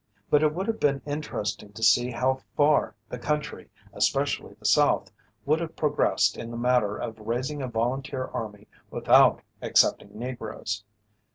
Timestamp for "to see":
1.73-2.09